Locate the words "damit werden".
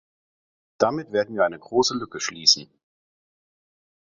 0.79-1.35